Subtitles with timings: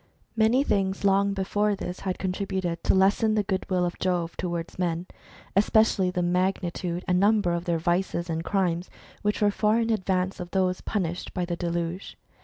[0.35, 5.05] Many things long before this had contributed to lessen the goodwill of Jove towards men,
[5.55, 8.89] especially the magni tude and number of their vices and crimes,
[9.21, 12.17] which were far in advance of those punished by the deluge.